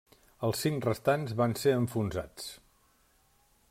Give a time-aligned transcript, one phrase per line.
[0.47, 2.51] Els cinc restants van ser enfonsats.